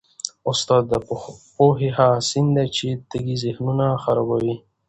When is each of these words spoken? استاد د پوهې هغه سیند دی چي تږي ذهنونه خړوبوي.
استاد 0.49 0.83
د 0.91 0.93
پوهې 1.55 1.89
هغه 1.97 2.19
سیند 2.29 2.51
دی 2.55 2.67
چي 2.75 2.89
تږي 3.09 3.35
ذهنونه 3.43 3.85
خړوبوي. 4.03 4.55